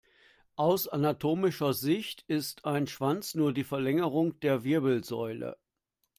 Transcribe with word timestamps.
Aus 0.55 0.87
anatomischer 0.87 1.75
Sicht 1.75 2.23
ist 2.27 2.65
ein 2.65 2.87
Schwanz 2.87 3.35
nur 3.35 3.53
die 3.53 3.63
Verlängerung 3.63 4.39
der 4.39 4.63
Wirbelsäule. 4.63 5.59